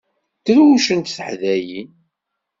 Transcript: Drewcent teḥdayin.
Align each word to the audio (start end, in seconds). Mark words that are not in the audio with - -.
Drewcent 0.45 1.07
teḥdayin. 1.09 1.89